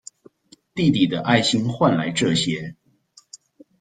[0.73, 2.75] 弟弟的愛心換來這些